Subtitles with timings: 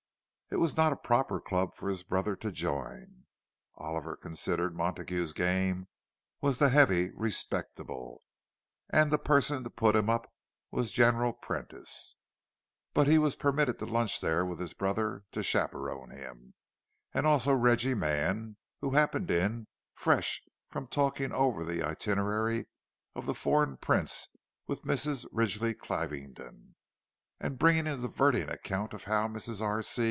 [0.53, 3.23] It was not a proper club for his brother to join,
[3.75, 5.87] Oliver considered; Montague's "game"
[6.41, 8.21] was the heavy respectable,
[8.89, 10.29] and the person to put him up
[10.69, 12.17] was General Prentice.
[12.93, 17.95] But he was permitted to lunch there with his brother to chaperon him—and also Reggie
[17.95, 22.67] Mann, who happened in, fresh from talking over the itinerary
[23.15, 24.27] of the foreign prince
[24.67, 25.25] with Mrs.
[25.31, 26.75] Ridgley Clieveden,
[27.39, 29.61] and bringing a diverting account of how Mrs.
[29.61, 29.81] R.